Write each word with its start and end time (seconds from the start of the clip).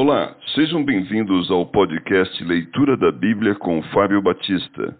Olá, 0.00 0.36
sejam 0.54 0.84
bem-vindos 0.84 1.50
ao 1.50 1.66
podcast 1.66 2.44
Leitura 2.44 2.96
da 2.96 3.10
Bíblia 3.10 3.56
com 3.56 3.82
Fábio 3.92 4.22
Batista. 4.22 4.96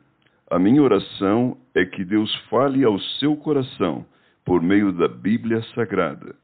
A 0.50 0.58
minha 0.58 0.82
oração 0.82 1.56
é 1.72 1.84
que 1.84 2.04
Deus 2.04 2.34
fale 2.50 2.82
ao 2.82 2.98
seu 3.20 3.36
coração 3.36 4.04
por 4.44 4.60
meio 4.60 4.90
da 4.92 5.06
Bíblia 5.06 5.62
Sagrada. 5.72 6.34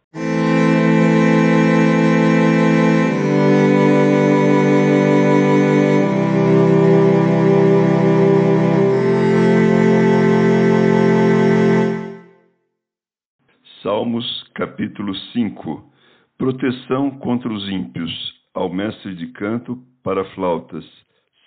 Salmos 13.82 14.48
capítulo 14.54 15.12
5 15.32 15.92
Proteção 16.36 17.10
contra 17.10 17.50
os 17.50 17.68
ímpios, 17.68 18.43
ao 18.54 18.72
mestre 18.72 19.14
de 19.16 19.26
canto 19.32 19.76
para 20.02 20.24
flautas, 20.26 20.84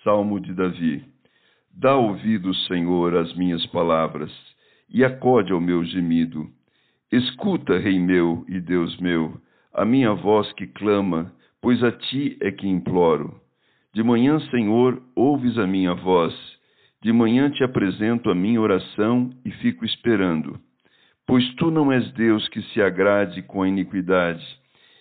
Salmo 0.04 0.38
de 0.38 0.52
Davi. 0.52 1.02
Dá 1.74 1.96
ouvido, 1.96 2.54
Senhor, 2.66 3.16
às 3.16 3.34
minhas 3.34 3.64
palavras, 3.66 4.30
e 4.90 5.02
acode 5.02 5.52
ao 5.52 5.60
meu 5.60 5.82
gemido. 5.84 6.46
Escuta, 7.10 7.78
Rei 7.78 7.98
meu 7.98 8.44
e 8.48 8.60
Deus 8.60 8.98
meu, 8.98 9.40
a 9.72 9.84
minha 9.84 10.12
voz 10.12 10.52
que 10.52 10.66
clama, 10.66 11.32
pois 11.62 11.82
a 11.82 11.90
ti 11.90 12.36
é 12.42 12.50
que 12.50 12.68
imploro. 12.68 13.40
De 13.94 14.02
manhã, 14.02 14.38
Senhor, 14.50 15.02
ouves 15.16 15.56
a 15.58 15.66
minha 15.66 15.94
voz, 15.94 16.34
de 17.02 17.12
manhã 17.12 17.50
te 17.50 17.64
apresento 17.64 18.28
a 18.28 18.34
minha 18.34 18.60
oração 18.60 19.30
e 19.44 19.50
fico 19.52 19.84
esperando. 19.84 20.60
Pois 21.26 21.48
tu 21.54 21.70
não 21.70 21.90
és 21.92 22.10
Deus 22.12 22.48
que 22.48 22.60
se 22.62 22.82
agrade 22.82 23.42
com 23.42 23.62
a 23.62 23.68
iniquidade, 23.68 24.44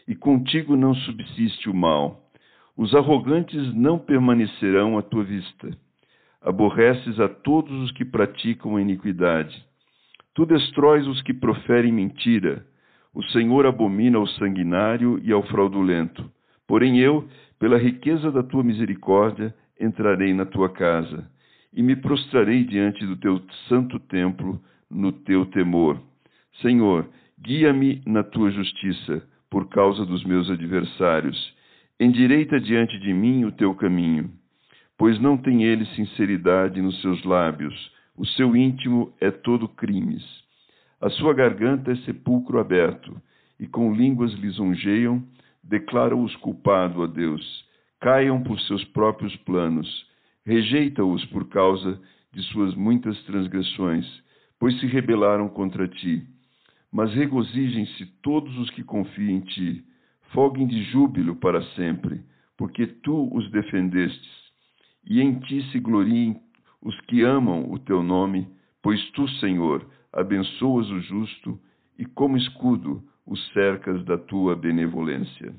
e 0.07 0.16
contigo 0.16 0.75
não 0.75 0.95
subsiste 0.95 1.70
o 1.70 1.73
mal. 1.73 2.23
Os 2.77 2.93
arrogantes 2.95 3.73
não 3.73 3.99
permanecerão 3.99 4.98
à 4.98 5.02
tua 5.02 5.23
vista. 5.23 5.70
Aborreces 6.41 7.20
a 7.20 7.27
todos 7.27 7.73
os 7.84 7.91
que 7.91 8.05
praticam 8.05 8.77
a 8.77 8.82
iniquidade. 8.82 9.65
Tu 10.34 10.45
destróis 10.45 11.07
os 11.07 11.21
que 11.23 11.34
proferem 11.34 11.91
mentira. 11.91 12.65
O 13.13 13.23
Senhor 13.23 13.65
abomina 13.65 14.17
ao 14.17 14.27
sanguinário 14.27 15.20
e 15.23 15.32
ao 15.32 15.43
fraudulento. 15.48 16.32
Porém 16.67 16.99
eu, 16.99 17.27
pela 17.60 17.77
riqueza 17.77 18.32
da 18.32 18.43
tua 18.43 18.63
misericórdia, 18.63 19.54
entrarei 19.79 20.34
na 20.34 20.45
tua 20.45 20.70
casa 20.70 21.27
e 21.73 21.82
me 21.82 21.95
prostrarei 21.95 22.63
diante 22.63 23.05
do 23.05 23.17
teu 23.17 23.41
santo 23.67 23.99
templo 23.99 24.62
no 24.89 25.12
teu 25.12 25.45
temor. 25.48 25.99
Senhor, 26.62 27.10
guia-me 27.39 28.01
na 28.05 28.23
tua 28.23 28.51
justiça 28.51 29.23
por 29.49 29.70
causa 29.70 30.05
dos 30.05 30.23
meus 30.23 30.49
adversários. 30.49 31.55
Endireita 31.99 32.59
diante 32.59 32.99
de 32.99 33.13
mim 33.13 33.45
o 33.45 33.51
teu 33.51 33.73
caminho, 33.73 34.31
pois 34.98 35.20
não 35.20 35.37
tem 35.37 35.63
ele 35.63 35.85
sinceridade 35.95 36.81
nos 36.81 37.01
seus 37.01 37.23
lábios, 37.23 37.91
o 38.15 38.26
seu 38.26 38.55
íntimo 38.55 39.13
é 39.20 39.31
todo 39.31 39.67
crimes. 39.67 40.23
A 40.99 41.09
sua 41.09 41.34
garganta 41.34 41.91
é 41.91 41.95
sepulcro 41.98 42.59
aberto, 42.59 43.20
e 43.59 43.67
com 43.67 43.93
línguas 43.93 44.34
lisonjeiam, 44.34 45.23
declaram-os 45.63 46.35
culpado 46.37 47.04
a 47.04 47.07
Deus. 47.07 47.65
Caiam 47.99 48.41
por 48.43 48.59
seus 48.61 48.84
próprios 48.85 49.35
planos, 49.37 49.87
rejeita-os 50.45 51.26
por 51.26 51.48
causa 51.49 51.99
de 52.32 52.43
suas 52.43 52.76
muitas 52.76 53.20
transgressões, 53.23 54.05
pois 54.59 54.79
se 54.79 54.85
rebelaram 54.85 55.49
contra 55.49 55.87
ti 55.87 56.23
mas 56.91 57.13
regozijem-se 57.13 58.05
todos 58.21 58.57
os 58.57 58.70
que 58.71 58.84
confiam 58.84 59.38
em 59.38 59.41
ti, 59.41 59.84
folguem 60.32 60.68
de 60.68 60.84
júbilo 60.84 61.35
para 61.35 61.62
sempre, 61.74 62.21
porque 62.57 62.88
tu 62.88 63.29
os 63.35 63.49
defendestes, 63.52 64.47
e 65.06 65.22
em 65.22 65.40
ti 65.40 65.62
se 65.72 65.79
gloriem 65.79 66.41
os 66.81 67.00
que 67.02 67.22
amam 67.22 67.72
o 67.72 67.79
teu 67.79 68.03
nome, 68.03 68.47
pois 68.81 69.03
tu, 69.12 69.28
Senhor, 69.40 69.88
abençoas 70.11 70.89
o 70.89 71.00
justo 71.01 71.59
e 71.97 72.06
como 72.06 72.38
escudo 72.38 73.03
os 73.25 73.45
cercas 73.51 74.03
da 74.06 74.17
tua 74.17 74.56
benevolência. 74.56 75.53